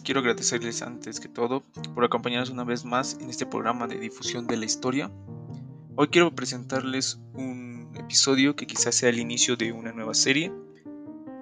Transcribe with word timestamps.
Quiero 0.00 0.20
agradecerles 0.20 0.82
antes 0.82 1.20
que 1.20 1.28
todo 1.28 1.62
por 1.94 2.04
acompañarnos 2.04 2.50
una 2.50 2.64
vez 2.64 2.84
más 2.84 3.18
en 3.20 3.30
este 3.30 3.46
programa 3.46 3.86
de 3.86 3.98
difusión 3.98 4.46
de 4.46 4.56
la 4.56 4.64
historia. 4.64 5.10
Hoy 5.96 6.08
quiero 6.08 6.34
presentarles 6.34 7.20
un 7.34 7.92
episodio 7.96 8.56
que 8.56 8.66
quizás 8.66 8.94
sea 8.94 9.10
el 9.10 9.18
inicio 9.18 9.56
de 9.56 9.72
una 9.72 9.92
nueva 9.92 10.14
serie 10.14 10.52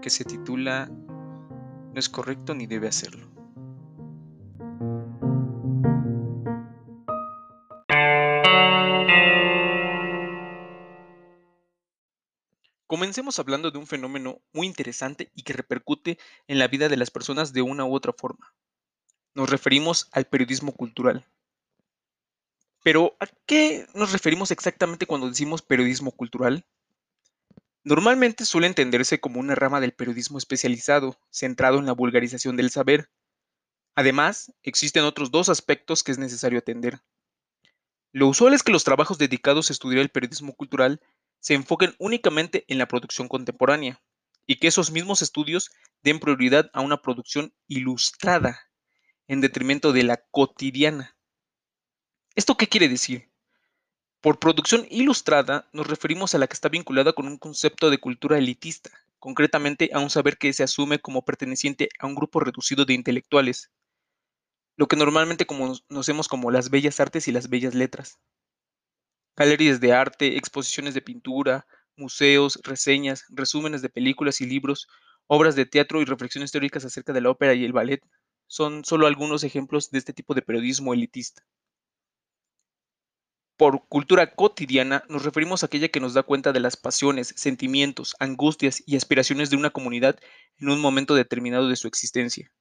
que 0.02 0.10
se 0.10 0.24
titula 0.24 0.86
No 0.86 1.94
es 1.94 2.08
correcto 2.08 2.54
ni 2.54 2.66
debe 2.66 2.88
hacerlo. 2.88 3.28
Comencemos 12.90 13.38
hablando 13.38 13.70
de 13.70 13.78
un 13.78 13.86
fenómeno 13.86 14.42
muy 14.52 14.66
interesante 14.66 15.30
y 15.36 15.44
que 15.44 15.52
repercute 15.52 16.18
en 16.48 16.58
la 16.58 16.66
vida 16.66 16.88
de 16.88 16.96
las 16.96 17.12
personas 17.12 17.52
de 17.52 17.62
una 17.62 17.84
u 17.84 17.94
otra 17.94 18.12
forma. 18.12 18.52
Nos 19.32 19.48
referimos 19.48 20.08
al 20.10 20.24
periodismo 20.24 20.72
cultural. 20.72 21.24
Pero, 22.82 23.16
¿a 23.20 23.28
qué 23.46 23.86
nos 23.94 24.10
referimos 24.10 24.50
exactamente 24.50 25.06
cuando 25.06 25.28
decimos 25.28 25.62
periodismo 25.62 26.10
cultural? 26.10 26.66
Normalmente 27.84 28.44
suele 28.44 28.66
entenderse 28.66 29.20
como 29.20 29.38
una 29.38 29.54
rama 29.54 29.80
del 29.80 29.92
periodismo 29.92 30.38
especializado, 30.38 31.16
centrado 31.30 31.78
en 31.78 31.86
la 31.86 31.92
vulgarización 31.92 32.56
del 32.56 32.70
saber. 32.70 33.08
Además, 33.94 34.52
existen 34.64 35.04
otros 35.04 35.30
dos 35.30 35.48
aspectos 35.48 36.02
que 36.02 36.10
es 36.10 36.18
necesario 36.18 36.58
atender. 36.58 37.00
Lo 38.10 38.26
usual 38.26 38.52
es 38.52 38.64
que 38.64 38.72
los 38.72 38.82
trabajos 38.82 39.16
dedicados 39.18 39.70
a 39.70 39.74
estudiar 39.74 40.00
el 40.00 40.08
periodismo 40.08 40.56
cultural 40.56 41.00
se 41.40 41.54
enfoquen 41.54 41.94
únicamente 41.98 42.64
en 42.68 42.78
la 42.78 42.86
producción 42.86 43.28
contemporánea 43.28 44.00
y 44.46 44.56
que 44.56 44.68
esos 44.68 44.90
mismos 44.90 45.22
estudios 45.22 45.70
den 46.02 46.20
prioridad 46.20 46.70
a 46.72 46.80
una 46.80 47.02
producción 47.02 47.52
ilustrada 47.66 48.60
en 49.26 49.40
detrimento 49.40 49.92
de 49.92 50.02
la 50.02 50.18
cotidiana. 50.30 51.16
¿Esto 52.34 52.56
qué 52.56 52.68
quiere 52.68 52.88
decir? 52.88 53.30
Por 54.20 54.38
producción 54.38 54.86
ilustrada 54.90 55.68
nos 55.72 55.86
referimos 55.86 56.34
a 56.34 56.38
la 56.38 56.46
que 56.46 56.54
está 56.54 56.68
vinculada 56.68 57.12
con 57.12 57.26
un 57.26 57.38
concepto 57.38 57.90
de 57.90 57.98
cultura 57.98 58.38
elitista, 58.38 58.90
concretamente 59.18 59.90
a 59.92 60.00
un 60.00 60.10
saber 60.10 60.36
que 60.36 60.52
se 60.52 60.62
asume 60.62 61.00
como 61.00 61.24
perteneciente 61.24 61.88
a 61.98 62.06
un 62.06 62.14
grupo 62.14 62.40
reducido 62.40 62.84
de 62.84 62.94
intelectuales, 62.94 63.70
lo 64.76 64.88
que 64.88 64.96
normalmente 64.96 65.46
conocemos 65.46 66.28
como 66.28 66.50
las 66.50 66.70
bellas 66.70 67.00
artes 67.00 67.28
y 67.28 67.32
las 67.32 67.48
bellas 67.48 67.74
letras 67.74 68.18
galerías 69.40 69.80
de 69.80 69.94
arte, 69.94 70.36
exposiciones 70.36 70.92
de 70.92 71.00
pintura, 71.00 71.66
museos, 71.96 72.60
reseñas, 72.62 73.24
resúmenes 73.30 73.80
de 73.80 73.88
películas 73.88 74.42
y 74.42 74.46
libros, 74.46 74.86
obras 75.26 75.56
de 75.56 75.64
teatro 75.64 76.02
y 76.02 76.04
reflexiones 76.04 76.52
teóricas 76.52 76.84
acerca 76.84 77.14
de 77.14 77.22
la 77.22 77.30
ópera 77.30 77.54
y 77.54 77.64
el 77.64 77.72
ballet 77.72 78.02
son 78.46 78.84
solo 78.84 79.06
algunos 79.06 79.42
ejemplos 79.42 79.90
de 79.90 79.98
este 79.98 80.12
tipo 80.12 80.34
de 80.34 80.42
periodismo 80.42 80.92
elitista. 80.92 81.42
Por 83.56 83.88
cultura 83.88 84.34
cotidiana 84.34 85.04
nos 85.08 85.24
referimos 85.24 85.62
a 85.62 85.66
aquella 85.66 85.88
que 85.88 86.00
nos 86.00 86.12
da 86.12 86.22
cuenta 86.22 86.52
de 86.52 86.60
las 86.60 86.76
pasiones, 86.76 87.32
sentimientos, 87.34 88.16
angustias 88.20 88.82
y 88.84 88.96
aspiraciones 88.96 89.48
de 89.48 89.56
una 89.56 89.70
comunidad 89.70 90.18
en 90.58 90.68
un 90.68 90.82
momento 90.82 91.14
determinado 91.14 91.66
de 91.66 91.76
su 91.76 91.88
existencia. 91.88 92.52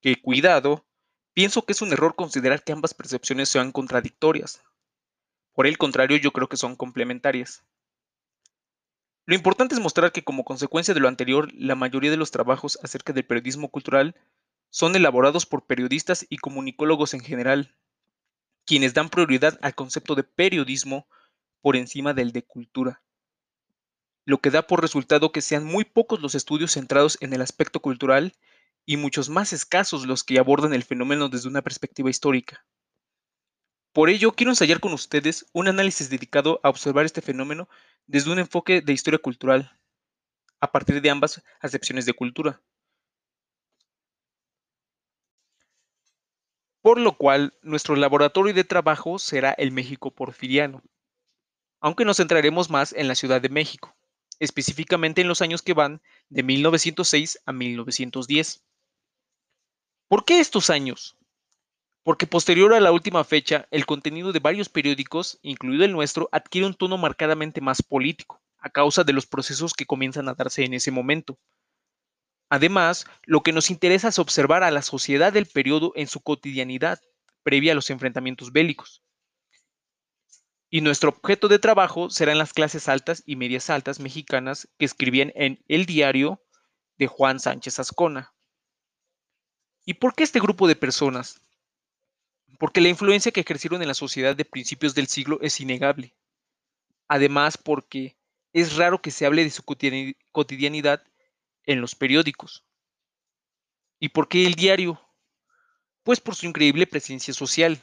Que 0.00 0.22
cuidado, 0.22 0.86
pienso 1.34 1.66
que 1.66 1.72
es 1.72 1.82
un 1.82 1.92
error 1.92 2.14
considerar 2.14 2.64
que 2.64 2.72
ambas 2.72 2.94
percepciones 2.94 3.50
sean 3.50 3.72
contradictorias, 3.72 4.62
por 5.54 5.66
el 5.66 5.78
contrario, 5.78 6.16
yo 6.16 6.32
creo 6.32 6.48
que 6.48 6.56
son 6.56 6.76
complementarias. 6.76 7.64
Lo 9.24 9.34
importante 9.34 9.74
es 9.74 9.80
mostrar 9.80 10.10
que 10.10 10.24
como 10.24 10.44
consecuencia 10.44 10.94
de 10.94 11.00
lo 11.00 11.08
anterior, 11.08 11.52
la 11.54 11.74
mayoría 11.74 12.10
de 12.10 12.16
los 12.16 12.30
trabajos 12.30 12.78
acerca 12.82 13.12
del 13.12 13.24
periodismo 13.24 13.68
cultural 13.70 14.16
son 14.70 14.96
elaborados 14.96 15.46
por 15.46 15.66
periodistas 15.66 16.26
y 16.28 16.38
comunicólogos 16.38 17.14
en 17.14 17.20
general, 17.20 17.76
quienes 18.64 18.94
dan 18.94 19.10
prioridad 19.10 19.58
al 19.62 19.74
concepto 19.74 20.14
de 20.14 20.24
periodismo 20.24 21.06
por 21.60 21.76
encima 21.76 22.14
del 22.14 22.32
de 22.32 22.42
cultura, 22.42 23.02
lo 24.24 24.38
que 24.38 24.50
da 24.50 24.66
por 24.66 24.80
resultado 24.80 25.32
que 25.32 25.42
sean 25.42 25.64
muy 25.64 25.84
pocos 25.84 26.20
los 26.20 26.34
estudios 26.34 26.72
centrados 26.72 27.18
en 27.20 27.32
el 27.32 27.42
aspecto 27.42 27.80
cultural 27.80 28.32
y 28.84 28.96
muchos 28.96 29.28
más 29.28 29.52
escasos 29.52 30.06
los 30.06 30.24
que 30.24 30.38
abordan 30.38 30.74
el 30.74 30.82
fenómeno 30.82 31.28
desde 31.28 31.48
una 31.48 31.62
perspectiva 31.62 32.10
histórica. 32.10 32.64
Por 33.92 34.08
ello, 34.08 34.32
quiero 34.32 34.52
ensayar 34.52 34.80
con 34.80 34.94
ustedes 34.94 35.44
un 35.52 35.68
análisis 35.68 36.08
dedicado 36.08 36.60
a 36.62 36.70
observar 36.70 37.04
este 37.04 37.20
fenómeno 37.20 37.68
desde 38.06 38.32
un 38.32 38.38
enfoque 38.38 38.80
de 38.80 38.92
historia 38.94 39.18
cultural, 39.18 39.78
a 40.60 40.72
partir 40.72 41.02
de 41.02 41.10
ambas 41.10 41.42
acepciones 41.60 42.06
de 42.06 42.14
cultura. 42.14 42.62
Por 46.80 46.98
lo 46.98 47.18
cual, 47.18 47.52
nuestro 47.62 47.94
laboratorio 47.94 48.54
de 48.54 48.64
trabajo 48.64 49.18
será 49.18 49.52
el 49.52 49.72
México 49.72 50.10
porfiriano, 50.10 50.82
aunque 51.80 52.06
nos 52.06 52.16
centraremos 52.16 52.70
más 52.70 52.94
en 52.94 53.08
la 53.08 53.14
Ciudad 53.14 53.42
de 53.42 53.50
México, 53.50 53.94
específicamente 54.38 55.20
en 55.20 55.28
los 55.28 55.42
años 55.42 55.60
que 55.60 55.74
van 55.74 56.00
de 56.30 56.42
1906 56.42 57.40
a 57.44 57.52
1910. 57.52 58.64
¿Por 60.08 60.24
qué 60.24 60.40
estos 60.40 60.70
años? 60.70 61.18
Porque 62.02 62.26
posterior 62.26 62.74
a 62.74 62.80
la 62.80 62.92
última 62.92 63.22
fecha, 63.24 63.66
el 63.70 63.86
contenido 63.86 64.32
de 64.32 64.40
varios 64.40 64.68
periódicos, 64.68 65.38
incluido 65.42 65.84
el 65.84 65.92
nuestro, 65.92 66.28
adquiere 66.32 66.66
un 66.66 66.74
tono 66.74 66.98
marcadamente 66.98 67.60
más 67.60 67.82
político, 67.82 68.42
a 68.58 68.70
causa 68.70 69.04
de 69.04 69.12
los 69.12 69.26
procesos 69.26 69.72
que 69.72 69.86
comienzan 69.86 70.28
a 70.28 70.34
darse 70.34 70.64
en 70.64 70.74
ese 70.74 70.90
momento. 70.90 71.38
Además, 72.48 73.06
lo 73.22 73.42
que 73.42 73.52
nos 73.52 73.70
interesa 73.70 74.08
es 74.08 74.18
observar 74.18 74.62
a 74.62 74.70
la 74.70 74.82
sociedad 74.82 75.32
del 75.32 75.46
periodo 75.46 75.92
en 75.94 76.06
su 76.06 76.20
cotidianidad, 76.20 77.00
previa 77.42 77.72
a 77.72 77.74
los 77.74 77.88
enfrentamientos 77.90 78.52
bélicos. 78.52 79.02
Y 80.68 80.80
nuestro 80.80 81.10
objeto 81.10 81.48
de 81.48 81.58
trabajo 81.58 82.10
serán 82.10 82.38
las 82.38 82.52
clases 82.52 82.88
altas 82.88 83.22
y 83.26 83.36
medias 83.36 83.70
altas 83.70 84.00
mexicanas 84.00 84.68
que 84.78 84.86
escribían 84.86 85.32
en 85.34 85.62
El 85.68 85.86
Diario 85.86 86.42
de 86.98 87.06
Juan 87.06 87.40
Sánchez 87.40 87.78
Ascona. 87.78 88.32
¿Y 89.84 89.94
por 89.94 90.14
qué 90.14 90.24
este 90.24 90.40
grupo 90.40 90.68
de 90.68 90.76
personas? 90.76 91.40
Porque 92.62 92.80
la 92.80 92.90
influencia 92.90 93.32
que 93.32 93.40
ejercieron 93.40 93.82
en 93.82 93.88
la 93.88 93.94
sociedad 93.94 94.36
de 94.36 94.44
principios 94.44 94.94
del 94.94 95.08
siglo 95.08 95.40
es 95.42 95.60
innegable. 95.60 96.14
Además, 97.08 97.58
porque 97.58 98.16
es 98.52 98.76
raro 98.76 99.02
que 99.02 99.10
se 99.10 99.26
hable 99.26 99.42
de 99.42 99.50
su 99.50 99.64
cotidianidad 99.64 101.02
en 101.64 101.80
los 101.80 101.96
periódicos. 101.96 102.64
¿Y 103.98 104.10
por 104.10 104.28
qué 104.28 104.46
el 104.46 104.54
diario? 104.54 105.00
Pues 106.04 106.20
por 106.20 106.36
su 106.36 106.46
increíble 106.46 106.86
presencia 106.86 107.34
social. 107.34 107.80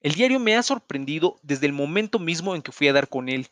El 0.00 0.14
diario 0.14 0.40
me 0.40 0.56
ha 0.56 0.62
sorprendido 0.62 1.38
desde 1.42 1.66
el 1.66 1.74
momento 1.74 2.18
mismo 2.18 2.54
en 2.56 2.62
que 2.62 2.72
fui 2.72 2.88
a 2.88 2.94
dar 2.94 3.10
con 3.10 3.28
él. 3.28 3.48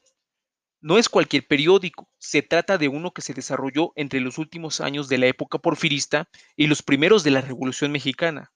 No 0.81 0.97
es 0.97 1.11
cualquier 1.11 1.47
periódico, 1.47 2.09
se 2.17 2.41
trata 2.41 2.79
de 2.79 2.89
uno 2.89 3.13
que 3.13 3.21
se 3.21 3.35
desarrolló 3.35 3.93
entre 3.95 4.21
los 4.21 4.39
últimos 4.39 4.81
años 4.81 5.11
de 5.11 5.19
la 5.19 5.27
época 5.27 5.59
porfirista 5.59 6.31
y 6.57 6.67
los 6.67 6.83
primeros 6.83 7.25
de 7.25 7.33
la 7.33 7.43
Revolución 7.43 7.93
Mexicana 7.93 8.55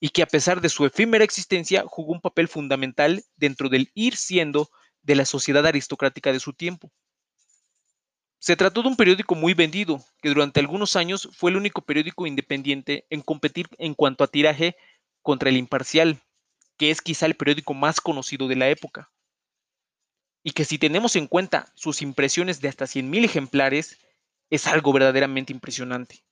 y 0.00 0.10
que 0.10 0.22
a 0.22 0.26
pesar 0.26 0.60
de 0.60 0.68
su 0.68 0.84
efímera 0.84 1.24
existencia 1.24 1.84
jugó 1.86 2.12
un 2.12 2.20
papel 2.20 2.48
fundamental 2.48 3.24
dentro 3.36 3.68
del 3.68 3.90
ir 3.94 4.16
siendo 4.16 4.70
de 5.02 5.14
la 5.14 5.24
sociedad 5.24 5.66
aristocrática 5.66 6.32
de 6.32 6.40
su 6.40 6.52
tiempo. 6.52 6.92
Se 8.38 8.56
trató 8.56 8.82
de 8.82 8.88
un 8.88 8.96
periódico 8.96 9.34
muy 9.34 9.54
vendido, 9.54 10.04
que 10.20 10.28
durante 10.28 10.60
algunos 10.60 10.94
años 10.96 11.28
fue 11.32 11.50
el 11.50 11.56
único 11.56 11.82
periódico 11.82 12.26
independiente 12.26 13.06
en 13.08 13.22
competir 13.22 13.68
en 13.78 13.94
cuanto 13.94 14.22
a 14.22 14.28
tiraje 14.28 14.76
contra 15.22 15.48
el 15.48 15.56
Imparcial, 15.56 16.22
que 16.76 16.90
es 16.90 17.00
quizá 17.00 17.26
el 17.26 17.34
periódico 17.34 17.72
más 17.72 18.00
conocido 18.00 18.46
de 18.46 18.56
la 18.56 18.68
época. 18.68 19.10
Y 20.42 20.50
que 20.52 20.64
si 20.64 20.78
tenemos 20.78 21.16
en 21.16 21.26
cuenta 21.26 21.72
sus 21.74 22.02
impresiones 22.02 22.60
de 22.60 22.68
hasta 22.68 22.84
100.000 22.84 23.24
ejemplares, 23.24 23.98
es 24.50 24.66
algo 24.66 24.92
verdaderamente 24.92 25.52
impresionante. 25.52 26.25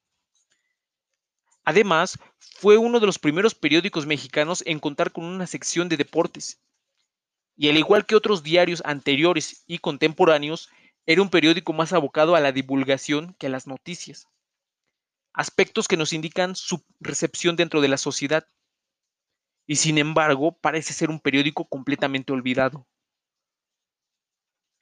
Además, 1.65 2.19
fue 2.39 2.77
uno 2.77 3.01
de 3.01 3.07
los 3.07 3.19
primeros 3.19 3.55
periódicos 3.55 4.07
mexicanos 4.07 4.63
en 4.67 4.79
contar 4.79 5.13
con 5.13 5.25
una 5.25 5.47
sección 5.47 5.89
de 5.89 5.97
deportes. 5.97 6.61
Y 7.57 7.71
al 7.71 7.79
igual 7.79 8.05
que 8.05 8.17
otros 8.17 8.43
diarios 8.43 8.83
anteriores 8.85 9.65
y 9.67 9.79
contemporáneos, 9.79 10.69
era 11.07 11.23
un 11.23 11.31
periódico 11.31 11.73
más 11.73 11.93
abocado 11.93 12.35
a 12.35 12.41
la 12.41 12.53
divulgación 12.53 13.35
que 13.39 13.47
a 13.47 13.51
las 13.51 13.67
noticias. 13.67 14.29
Aspectos 15.33 15.89
que 15.89 15.97
nos 15.97 16.13
indican 16.13 16.55
su 16.55 16.85
recepción 17.01 17.57
dentro 17.57 17.81
de 17.81 17.89
la 17.89 17.97
sociedad. 17.97 18.47
Y 19.67 19.77
sin 19.77 19.97
embargo, 19.97 20.59
parece 20.61 20.93
ser 20.93 21.09
un 21.09 21.21
periódico 21.21 21.67
completamente 21.67 22.33
olvidado. 22.33 22.87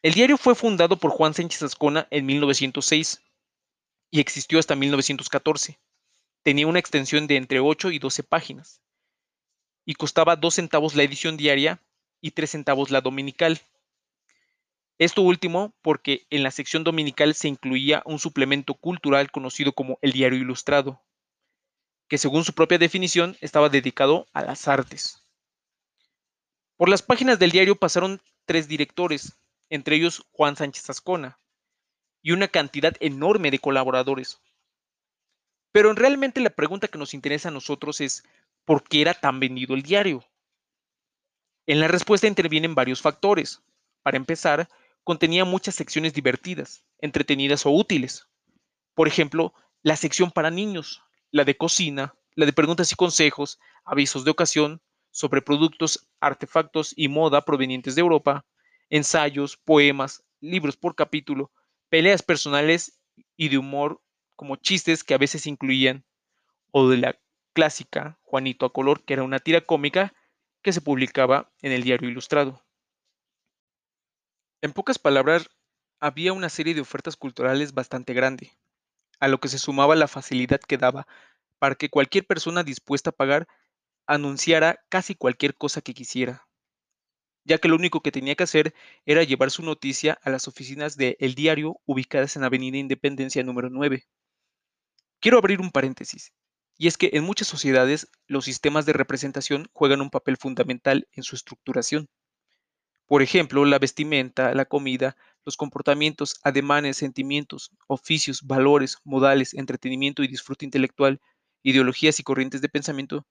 El 0.02 0.14
diario 0.14 0.36
fue 0.36 0.56
fundado 0.56 0.96
por 0.98 1.12
Juan 1.12 1.32
Sánchez 1.32 1.62
Ascona 1.62 2.08
en 2.10 2.26
1906 2.26 3.22
y 4.10 4.18
existió 4.18 4.58
hasta 4.58 4.74
1914 4.74 5.78
tenía 6.42 6.66
una 6.66 6.78
extensión 6.78 7.26
de 7.26 7.36
entre 7.36 7.60
8 7.60 7.90
y 7.90 7.98
12 7.98 8.22
páginas 8.22 8.80
y 9.84 9.94
costaba 9.94 10.36
2 10.36 10.54
centavos 10.54 10.94
la 10.94 11.02
edición 11.02 11.36
diaria 11.36 11.82
y 12.20 12.32
3 12.32 12.50
centavos 12.50 12.90
la 12.90 13.00
dominical. 13.00 13.60
Esto 14.98 15.22
último 15.22 15.74
porque 15.82 16.26
en 16.30 16.42
la 16.42 16.50
sección 16.50 16.84
dominical 16.84 17.34
se 17.34 17.48
incluía 17.48 18.02
un 18.04 18.18
suplemento 18.18 18.74
cultural 18.74 19.30
conocido 19.30 19.72
como 19.72 19.98
el 20.02 20.12
Diario 20.12 20.38
Ilustrado, 20.38 21.02
que 22.08 22.18
según 22.18 22.44
su 22.44 22.52
propia 22.52 22.78
definición 22.78 23.36
estaba 23.40 23.68
dedicado 23.68 24.26
a 24.32 24.42
las 24.42 24.68
artes. 24.68 25.24
Por 26.76 26.88
las 26.88 27.02
páginas 27.02 27.38
del 27.38 27.50
diario 27.50 27.76
pasaron 27.76 28.20
tres 28.44 28.68
directores, 28.68 29.38
entre 29.70 29.96
ellos 29.96 30.26
Juan 30.32 30.56
Sánchez 30.56 30.90
Ascona, 30.90 31.38
y 32.22 32.32
una 32.32 32.48
cantidad 32.48 32.94
enorme 33.00 33.50
de 33.50 33.58
colaboradores. 33.58 34.40
Pero 35.72 35.92
realmente 35.94 36.40
la 36.40 36.50
pregunta 36.50 36.88
que 36.88 36.98
nos 36.98 37.14
interesa 37.14 37.48
a 37.48 37.52
nosotros 37.52 38.00
es, 38.00 38.24
¿por 38.64 38.84
qué 38.84 39.00
era 39.00 39.14
tan 39.14 39.40
vendido 39.40 39.74
el 39.74 39.82
diario? 39.82 40.22
En 41.66 41.80
la 41.80 41.88
respuesta 41.88 42.26
intervienen 42.26 42.74
varios 42.74 43.00
factores. 43.00 43.62
Para 44.02 44.18
empezar, 44.18 44.68
contenía 45.02 45.44
muchas 45.44 45.74
secciones 45.74 46.12
divertidas, 46.12 46.84
entretenidas 46.98 47.64
o 47.66 47.70
útiles. 47.70 48.28
Por 48.94 49.08
ejemplo, 49.08 49.54
la 49.82 49.96
sección 49.96 50.30
para 50.30 50.50
niños, 50.50 51.02
la 51.30 51.44
de 51.44 51.56
cocina, 51.56 52.14
la 52.34 52.46
de 52.46 52.52
preguntas 52.52 52.92
y 52.92 52.94
consejos, 52.94 53.58
avisos 53.84 54.24
de 54.24 54.30
ocasión 54.30 54.82
sobre 55.10 55.42
productos, 55.42 56.08
artefactos 56.20 56.92
y 56.96 57.08
moda 57.08 57.44
provenientes 57.44 57.94
de 57.94 58.00
Europa, 58.00 58.44
ensayos, 58.90 59.56
poemas, 59.56 60.22
libros 60.40 60.76
por 60.76 60.94
capítulo, 60.94 61.50
peleas 61.88 62.22
personales 62.22 63.00
y 63.36 63.48
de 63.48 63.58
humor 63.58 64.00
como 64.42 64.56
chistes 64.56 65.04
que 65.04 65.14
a 65.14 65.18
veces 65.18 65.46
incluían, 65.46 66.04
o 66.72 66.88
de 66.88 66.96
la 66.96 67.16
clásica 67.52 68.18
Juanito 68.24 68.66
a 68.66 68.72
color, 68.72 69.04
que 69.04 69.12
era 69.12 69.22
una 69.22 69.38
tira 69.38 69.60
cómica 69.60 70.14
que 70.62 70.72
se 70.72 70.80
publicaba 70.80 71.52
en 71.60 71.70
el 71.70 71.84
diario 71.84 72.08
ilustrado. 72.08 72.60
En 74.60 74.72
pocas 74.72 74.98
palabras, 74.98 75.48
había 76.00 76.32
una 76.32 76.48
serie 76.48 76.74
de 76.74 76.80
ofertas 76.80 77.16
culturales 77.16 77.72
bastante 77.72 78.14
grande, 78.14 78.50
a 79.20 79.28
lo 79.28 79.38
que 79.38 79.46
se 79.46 79.60
sumaba 79.60 79.94
la 79.94 80.08
facilidad 80.08 80.58
que 80.58 80.76
daba 80.76 81.06
para 81.60 81.76
que 81.76 81.88
cualquier 81.88 82.26
persona 82.26 82.64
dispuesta 82.64 83.10
a 83.10 83.12
pagar 83.12 83.46
anunciara 84.08 84.84
casi 84.88 85.14
cualquier 85.14 85.54
cosa 85.54 85.82
que 85.82 85.94
quisiera, 85.94 86.48
ya 87.44 87.58
que 87.58 87.68
lo 87.68 87.76
único 87.76 88.00
que 88.00 88.10
tenía 88.10 88.34
que 88.34 88.42
hacer 88.42 88.74
era 89.06 89.22
llevar 89.22 89.52
su 89.52 89.62
noticia 89.62 90.18
a 90.20 90.30
las 90.30 90.48
oficinas 90.48 90.96
de 90.96 91.16
El 91.20 91.36
Diario 91.36 91.80
ubicadas 91.86 92.34
en 92.34 92.42
Avenida 92.42 92.78
Independencia 92.78 93.44
número 93.44 93.70
9. 93.70 94.04
Quiero 95.22 95.38
abrir 95.38 95.60
un 95.60 95.70
paréntesis, 95.70 96.32
y 96.76 96.88
es 96.88 96.98
que 96.98 97.10
en 97.12 97.22
muchas 97.22 97.46
sociedades 97.46 98.10
los 98.26 98.44
sistemas 98.44 98.86
de 98.86 98.92
representación 98.92 99.68
juegan 99.72 100.00
un 100.00 100.10
papel 100.10 100.36
fundamental 100.36 101.06
en 101.12 101.22
su 101.22 101.36
estructuración. 101.36 102.08
Por 103.06 103.22
ejemplo, 103.22 103.64
la 103.64 103.78
vestimenta, 103.78 104.52
la 104.52 104.64
comida, 104.64 105.16
los 105.44 105.56
comportamientos, 105.56 106.40
ademanes, 106.42 106.96
sentimientos, 106.96 107.70
oficios, 107.86 108.42
valores, 108.42 108.98
modales, 109.04 109.54
entretenimiento 109.54 110.24
y 110.24 110.26
disfrute 110.26 110.64
intelectual, 110.64 111.20
ideologías 111.62 112.18
y 112.18 112.24
corrientes 112.24 112.60
de 112.60 112.68
pensamiento 112.68 113.24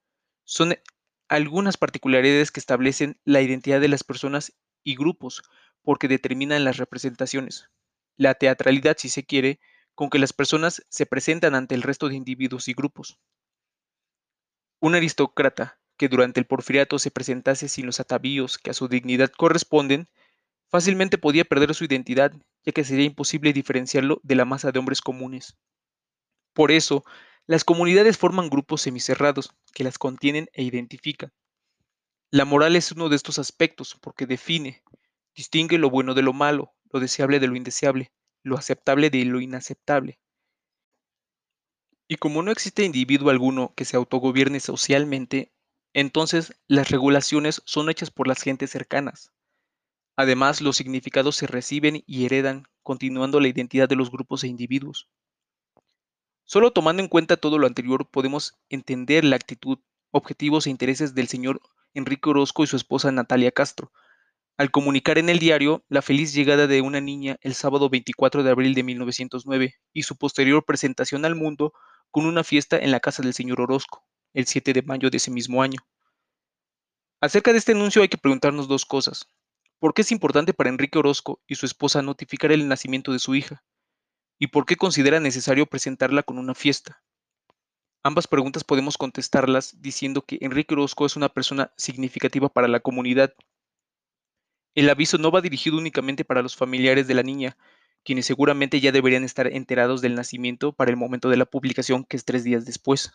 son 0.45 0.75
algunas 1.27 1.75
particularidades 1.75 2.51
que 2.51 2.61
establecen 2.61 3.19
la 3.25 3.41
identidad 3.41 3.81
de 3.81 3.89
las 3.89 4.05
personas 4.05 4.53
y 4.85 4.95
grupos 4.95 5.43
porque 5.81 6.07
determinan 6.07 6.63
las 6.63 6.77
representaciones. 6.77 7.69
La 8.15 8.33
teatralidad, 8.35 8.95
si 8.97 9.09
se 9.09 9.25
quiere, 9.25 9.59
con 9.95 10.09
que 10.09 10.19
las 10.19 10.33
personas 10.33 10.85
se 10.89 11.05
presentan 11.05 11.55
ante 11.55 11.75
el 11.75 11.81
resto 11.81 12.09
de 12.09 12.15
individuos 12.15 12.67
y 12.67 12.73
grupos. 12.73 13.19
Un 14.79 14.95
aristócrata 14.95 15.79
que 15.97 16.09
durante 16.09 16.39
el 16.39 16.47
porfiriato 16.47 16.97
se 16.97 17.11
presentase 17.11 17.69
sin 17.69 17.85
los 17.85 17.99
atavíos 17.99 18.57
que 18.57 18.71
a 18.71 18.73
su 18.73 18.87
dignidad 18.87 19.31
corresponden, 19.31 20.07
fácilmente 20.67 21.19
podía 21.19 21.45
perder 21.45 21.75
su 21.75 21.83
identidad, 21.83 22.31
ya 22.65 22.71
que 22.71 22.83
sería 22.83 23.05
imposible 23.05 23.53
diferenciarlo 23.53 24.19
de 24.23 24.35
la 24.35 24.45
masa 24.45 24.71
de 24.71 24.79
hombres 24.79 25.01
comunes. 25.01 25.57
Por 26.53 26.71
eso, 26.71 27.03
las 27.45 27.63
comunidades 27.63 28.17
forman 28.17 28.49
grupos 28.49 28.81
semicerrados 28.81 29.53
que 29.73 29.83
las 29.83 29.97
contienen 29.97 30.49
e 30.53 30.63
identifican. 30.63 31.31
La 32.31 32.45
moral 32.45 32.75
es 32.75 32.91
uno 32.91 33.09
de 33.09 33.15
estos 33.15 33.39
aspectos 33.39 33.97
porque 34.01 34.25
define, 34.25 34.83
distingue 35.35 35.77
lo 35.77 35.89
bueno 35.89 36.13
de 36.13 36.21
lo 36.21 36.33
malo, 36.33 36.73
lo 36.91 36.99
deseable 36.99 37.39
de 37.39 37.47
lo 37.47 37.55
indeseable, 37.55 38.11
lo 38.43 38.57
aceptable 38.57 39.09
de 39.09 39.25
lo 39.25 39.41
inaceptable. 39.41 40.19
Y 42.07 42.17
como 42.17 42.43
no 42.43 42.51
existe 42.51 42.83
individuo 42.83 43.29
alguno 43.29 43.73
que 43.75 43.85
se 43.85 43.95
autogobierne 43.95 44.59
socialmente, 44.59 45.53
entonces 45.93 46.53
las 46.67 46.89
regulaciones 46.89 47.61
son 47.65 47.89
hechas 47.89 48.11
por 48.11 48.27
las 48.27 48.41
gentes 48.41 48.69
cercanas. 48.69 49.31
Además, 50.15 50.61
los 50.61 50.77
significados 50.77 51.35
se 51.35 51.47
reciben 51.47 52.03
y 52.05 52.25
heredan, 52.25 52.67
continuando 52.83 53.39
la 53.39 53.47
identidad 53.47 53.87
de 53.87 53.95
los 53.95 54.11
grupos 54.11 54.43
e 54.43 54.47
individuos. 54.47 55.09
Solo 56.43 56.71
tomando 56.71 57.01
en 57.01 57.07
cuenta 57.07 57.37
todo 57.37 57.57
lo 57.57 57.67
anterior 57.67 58.09
podemos 58.09 58.59
entender 58.69 59.23
la 59.23 59.37
actitud, 59.37 59.79
objetivos 60.11 60.67
e 60.67 60.69
intereses 60.69 61.15
del 61.15 61.27
señor 61.27 61.61
Enrique 61.93 62.29
Orozco 62.29 62.63
y 62.63 62.67
su 62.67 62.75
esposa 62.75 63.11
Natalia 63.11 63.51
Castro, 63.51 63.91
al 64.61 64.69
comunicar 64.69 65.17
en 65.17 65.27
el 65.29 65.39
diario 65.39 65.83
la 65.89 66.03
feliz 66.03 66.35
llegada 66.35 66.67
de 66.67 66.81
una 66.81 67.01
niña 67.01 67.35
el 67.41 67.55
sábado 67.55 67.89
24 67.89 68.43
de 68.43 68.51
abril 68.51 68.75
de 68.75 68.83
1909 68.83 69.73
y 69.91 70.03
su 70.03 70.17
posterior 70.17 70.63
presentación 70.63 71.25
al 71.25 71.33
mundo 71.33 71.73
con 72.11 72.27
una 72.27 72.43
fiesta 72.43 72.77
en 72.77 72.91
la 72.91 72.99
casa 72.99 73.23
del 73.23 73.33
señor 73.33 73.59
Orozco, 73.59 74.05
el 74.35 74.45
7 74.45 74.73
de 74.73 74.83
mayo 74.83 75.09
de 75.09 75.17
ese 75.17 75.31
mismo 75.31 75.63
año. 75.63 75.79
Acerca 77.21 77.53
de 77.53 77.57
este 77.57 77.71
anuncio 77.71 78.03
hay 78.03 78.07
que 78.07 78.19
preguntarnos 78.19 78.67
dos 78.67 78.85
cosas. 78.85 79.25
¿Por 79.79 79.95
qué 79.95 80.03
es 80.03 80.11
importante 80.11 80.53
para 80.53 80.69
Enrique 80.69 80.99
Orozco 80.99 81.41
y 81.47 81.55
su 81.55 81.65
esposa 81.65 82.03
notificar 82.03 82.51
el 82.51 82.67
nacimiento 82.67 83.11
de 83.11 83.17
su 83.17 83.33
hija? 83.33 83.63
¿Y 84.37 84.45
por 84.45 84.67
qué 84.67 84.75
considera 84.75 85.19
necesario 85.19 85.65
presentarla 85.65 86.21
con 86.21 86.37
una 86.37 86.53
fiesta? 86.53 87.01
Ambas 88.03 88.27
preguntas 88.27 88.63
podemos 88.63 88.99
contestarlas 88.99 89.81
diciendo 89.81 90.21
que 90.21 90.37
Enrique 90.41 90.75
Orozco 90.75 91.07
es 91.07 91.15
una 91.15 91.29
persona 91.29 91.73
significativa 91.77 92.47
para 92.47 92.67
la 92.67 92.79
comunidad. 92.79 93.33
El 94.73 94.89
aviso 94.89 95.17
no 95.17 95.31
va 95.31 95.41
dirigido 95.41 95.77
únicamente 95.77 96.23
para 96.23 96.41
los 96.41 96.55
familiares 96.55 97.05
de 97.07 97.13
la 97.13 97.23
niña, 97.23 97.57
quienes 98.03 98.25
seguramente 98.25 98.79
ya 98.79 98.91
deberían 98.91 99.23
estar 99.23 99.47
enterados 99.47 100.01
del 100.01 100.15
nacimiento 100.15 100.71
para 100.71 100.91
el 100.91 100.97
momento 100.97 101.29
de 101.29 101.37
la 101.37 101.45
publicación, 101.45 102.05
que 102.05 102.15
es 102.15 102.23
tres 102.23 102.43
días 102.43 102.65
después, 102.65 103.11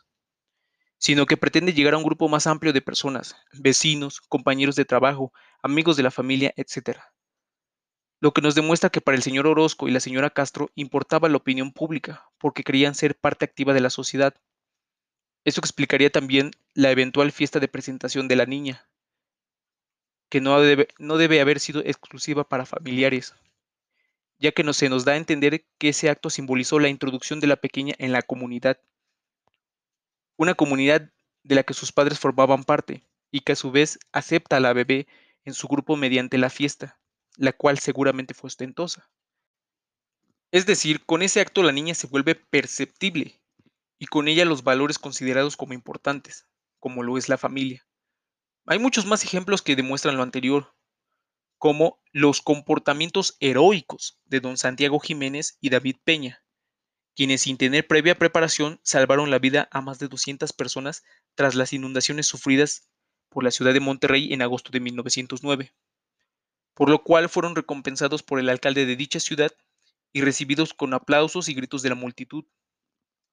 sino 0.99 1.25
que 1.27 1.37
pretende 1.37 1.73
llegar 1.73 1.95
a 1.95 1.99
un 1.99 2.05
grupo 2.05 2.29
más 2.29 2.47
amplio 2.47 2.73
de 2.73 2.83
personas, 2.83 3.37
vecinos, 3.53 4.21
compañeros 4.21 4.77
de 4.77 4.85
trabajo, 4.85 5.33
amigos 5.63 5.97
de 5.97 6.03
la 6.03 6.11
familia, 6.11 6.53
etc. 6.57 6.99
Lo 8.21 8.33
que 8.33 8.43
nos 8.43 8.55
demuestra 8.55 8.91
que 8.91 9.01
para 9.01 9.17
el 9.17 9.23
señor 9.23 9.47
Orozco 9.47 9.89
y 9.89 9.93
la 9.93 10.01
señora 10.01 10.31
Castro 10.31 10.71
importaba 10.75 11.29
la 11.29 11.37
opinión 11.39 11.73
pública, 11.73 12.27
porque 12.39 12.65
creían 12.65 12.95
ser 12.95 13.19
parte 13.19 13.47
activa 13.47 13.73
de 13.73 13.81
la 13.81 13.91
sociedad. 13.91 14.35
Eso 15.45 15.61
explicaría 15.61 16.11
también 16.11 16.51
la 16.75 16.91
eventual 16.91 17.33
fiesta 17.33 17.61
de 17.61 17.69
presentación 17.69 18.29
de 18.29 18.37
la 18.37 18.47
niña, 18.47 18.89
que 20.29 20.41
no 20.41 20.61
debe, 20.61 20.89
no 20.99 21.17
debe 21.17 21.41
haber 21.41 21.61
sido 21.61 21.81
exclusiva 21.81 22.49
para 22.49 22.67
familiares, 22.67 23.35
ya 24.39 24.53
que 24.53 24.65
no 24.65 24.73
se 24.73 24.89
nos 24.89 25.05
da 25.05 25.13
a 25.13 25.17
entender 25.17 25.65
que 25.79 25.91
ese 25.91 26.11
acto 26.11 26.31
simbolizó 26.31 26.79
la 26.79 26.89
introducción 26.89 27.41
de 27.41 27.47
la 27.47 27.57
pequeña 27.57 27.95
en 27.99 28.13
la 28.13 28.23
comunidad, 28.23 28.79
una 30.37 30.55
comunidad 30.55 31.11
de 31.43 31.55
la 31.55 31.63
que 31.63 31.75
sus 31.75 31.93
padres 31.93 32.19
formaban 32.19 32.65
parte 32.65 33.05
y 33.31 33.41
que 33.41 33.53
a 33.53 33.57
su 33.57 33.71
vez 33.71 33.99
acepta 34.13 34.57
a 34.57 34.61
la 34.61 34.73
bebé 34.73 35.07
en 35.45 35.55
su 35.55 35.69
grupo 35.69 35.97
mediante 35.97 36.39
la 36.39 36.51
fiesta, 36.51 36.99
la 37.37 37.53
cual 37.53 37.79
seguramente 37.79 38.35
fue 38.35 38.49
ostentosa. 38.49 39.09
Es 40.51 40.67
decir, 40.67 41.05
con 41.05 41.23
ese 41.23 41.41
acto 41.41 41.63
la 41.63 41.73
niña 41.73 41.95
se 41.95 42.07
vuelve 42.07 42.35
perceptible 42.35 43.41
y 43.99 44.07
con 44.07 44.29
ella 44.29 44.45
los 44.45 44.65
valores 44.65 44.99
considerados 44.99 45.57
como 45.57 45.73
importantes, 45.73 46.47
como 46.81 47.03
lo 47.03 47.17
es 47.19 47.29
la 47.29 47.39
familia. 47.39 47.87
Hay 48.69 48.81
muchos 48.81 49.07
más 49.07 49.23
ejemplos 49.23 49.63
que 49.63 49.77
demuestran 49.77 50.17
lo 50.17 50.25
anterior, 50.25 50.75
como 51.57 52.03
los 52.11 52.43
comportamientos 52.43 53.37
heroicos 53.39 54.19
de 54.25 54.41
don 54.41 54.59
Santiago 54.59 54.99
Jiménez 54.99 55.57
y 55.61 55.71
David 55.71 55.99
Peña, 56.03 56.43
quienes 57.15 57.43
sin 57.43 57.59
tener 57.59 57.87
previa 57.87 58.19
preparación 58.19 58.81
salvaron 58.83 59.31
la 59.31 59.39
vida 59.39 59.69
a 59.71 59.83
más 59.83 60.01
de 60.01 60.09
200 60.09 60.53
personas 60.53 61.05
tras 61.37 61.55
las 61.55 61.73
inundaciones 61.73 62.27
sufridas 62.27 62.89
por 63.29 63.45
la 63.45 63.53
ciudad 63.53 63.73
de 63.73 63.79
Monterrey 63.79 64.33
en 64.33 64.43
agosto 64.43 64.73
de 64.73 64.81
1909, 64.81 65.73
por 66.75 66.91
lo 66.91 67.05
cual 67.05 67.29
fueron 67.29 67.55
recompensados 67.55 68.25
por 68.25 68.41
el 68.41 68.49
alcalde 68.49 68.85
de 68.85 68.97
dicha 68.97 69.21
ciudad 69.21 69.53
y 70.13 70.23
recibidos 70.23 70.75
con 70.75 70.93
aplausos 70.93 71.49
y 71.49 71.55
gritos 71.55 71.83
de 71.83 71.91
la 71.91 71.95
multitud, 71.95 72.45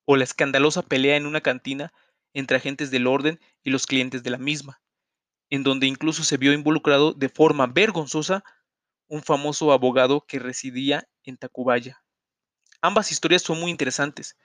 o 0.06 0.16
la 0.16 0.26
escandalosa 0.26 0.84
pelea 0.84 1.18
en 1.18 1.26
una 1.26 1.42
cantina 1.42 1.92
entre 2.34 2.58
agentes 2.58 2.92
del 2.92 3.08
orden 3.08 3.40
y 3.64 3.72
los 3.72 3.88
clientes 3.88 4.22
de 4.22 4.30
la 4.30 4.38
misma, 4.38 4.83
en 5.54 5.62
donde 5.62 5.86
incluso 5.86 6.24
se 6.24 6.38
vio 6.38 6.52
involucrado 6.52 7.14
de 7.14 7.30
forma 7.30 7.68
vergonzosa 7.68 8.44
un 9.08 9.22
famoso 9.22 9.72
abogado 9.72 10.26
que 10.26 10.40
residía 10.40 11.08
en 11.26 11.38
Tacubaya. 11.38 12.04
Ambas 12.82 13.12
historias 13.12 13.44
son 13.44 13.60
muy 13.60 13.70
interesantes. 13.70 14.36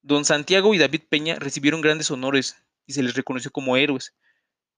Don 0.00 0.24
Santiago 0.24 0.72
y 0.72 0.78
David 0.78 1.02
Peña 1.10 1.36
recibieron 1.38 1.82
grandes 1.82 2.10
honores 2.10 2.56
y 2.86 2.94
se 2.94 3.02
les 3.02 3.14
reconoció 3.14 3.50
como 3.50 3.76
héroes, 3.76 4.14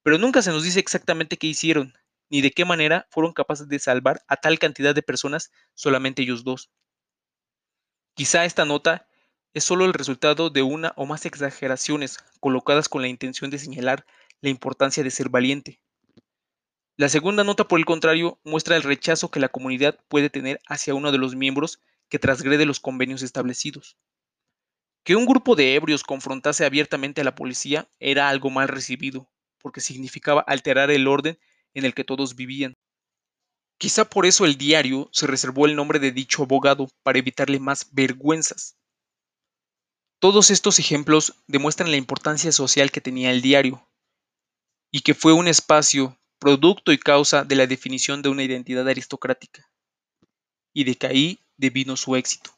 pero 0.03 0.19
nunca 0.19 0.43
se 0.43 0.51
nos 0.51 0.65
dice 0.65 0.81
exactamente 0.81 1.37
qué 1.37 1.47
hicieron, 1.47 1.95
ni 2.31 2.41
de 2.41 2.51
qué 2.51 2.65
manera 2.65 3.07
fueron 3.09 3.33
capaces 3.33 3.69
de 3.69 3.79
salvar 3.79 4.25
a 4.27 4.39
tal 4.39 4.59
cantidad 4.59 4.93
de 4.93 5.03
personas 5.03 5.53
solamente 5.75 6.23
ellos 6.23 6.43
dos. 6.43 6.69
Quizá 8.15 8.45
esta 8.45 8.65
nota 8.65 9.07
es 9.55 9.63
solo 9.63 9.85
el 9.85 9.95
resultado 9.95 10.51
de 10.51 10.63
una 10.63 10.95
o 10.97 11.07
más 11.07 11.27
exageraciones 11.27 12.19
colocadas 12.41 12.89
con 12.89 13.03
la 13.03 13.09
intención 13.09 13.53
de 13.53 13.61
señalar 13.61 14.05
la 14.41 14.51
importancia 14.51 15.03
de 15.03 15.11
ser 15.11 15.29
valiente. 15.29 15.81
La 16.99 17.11
segunda 17.11 17.45
nota, 17.45 17.69
por 17.69 17.79
el 17.79 17.85
contrario, 17.85 18.41
muestra 18.43 18.77
el 18.77 18.83
rechazo 18.83 19.31
que 19.31 19.41
la 19.41 19.51
comunidad 19.51 19.99
puede 20.09 20.31
tener 20.31 20.61
hacia 20.67 20.95
uno 20.95 21.13
de 21.13 21.19
los 21.19 21.35
miembros 21.37 21.81
que 22.09 22.19
transgrede 22.19 22.65
los 22.65 22.81
convenios 22.81 23.23
establecidos. 23.23 23.99
Que 25.05 25.15
un 25.15 25.27
grupo 25.27 25.57
de 25.57 25.75
ebrios 25.75 26.03
confrontase 26.03 26.65
abiertamente 26.65 27.21
a 27.21 27.25
la 27.25 27.35
policía 27.35 27.89
era 28.01 28.31
algo 28.31 28.49
mal 28.49 28.69
recibido, 28.69 29.31
porque 29.59 29.83
significaba 29.83 30.41
alterar 30.41 30.91
el 30.91 31.07
orden 31.07 31.39
en 31.75 31.85
el 31.85 31.93
que 31.93 32.05
todos 32.05 32.35
vivían. 32.35 32.75
Quizá 33.79 34.09
por 34.09 34.25
eso 34.25 34.47
el 34.47 34.57
diario 34.57 35.11
se 35.13 35.27
reservó 35.27 35.67
el 35.67 35.77
nombre 35.77 35.99
de 35.99 36.13
dicho 36.13 36.45
abogado 36.45 36.89
para 37.03 37.19
evitarle 37.19 37.61
más 37.61 37.91
vergüenzas. 37.93 38.79
Todos 40.19 40.51
estos 40.51 40.79
ejemplos 40.79 41.35
demuestran 41.47 41.91
la 41.91 41.99
importancia 41.99 42.51
social 42.53 42.91
que 42.91 43.03
tenía 43.03 43.31
el 43.31 43.43
diario 43.43 43.86
y 44.91 45.01
que 45.01 45.15
fue 45.15 45.33
un 45.33 45.49
espacio, 45.49 46.19
producto 46.39 46.93
y 46.93 46.99
causa 46.99 47.45
de 47.45 47.57
la 47.57 47.67
definición 47.67 48.23
de 48.23 48.29
una 48.29 48.43
identidad 48.43 48.89
aristocrática, 48.89 49.71
y 50.75 50.85
de 50.85 50.95
que 50.97 51.07
ahí 51.07 51.41
devino 51.57 51.97
su 51.97 52.17
éxito. 52.17 52.56